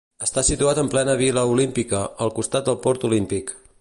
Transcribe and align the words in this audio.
Està 0.27 0.43
situat 0.45 0.79
en 0.83 0.87
plena 0.93 1.15
Vila 1.19 1.43
Olímpica, 1.57 1.99
al 2.27 2.33
costat 2.39 2.67
del 2.71 2.81
Port 2.87 3.07
Olímpic. 3.11 3.55